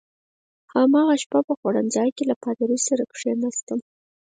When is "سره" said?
2.87-3.03